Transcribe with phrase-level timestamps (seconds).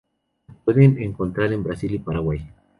[0.47, 2.43] Se pueden encontrar en Brasil y Paraguay.